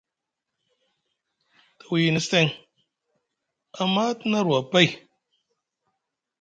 Te 1.77 1.83
wiyini 1.89 2.21
seŋ 2.29 2.47
Ama 3.81 4.03
te 4.17 4.25
na 4.29 4.37
arwa 4.41 4.59
pay, 4.71 4.89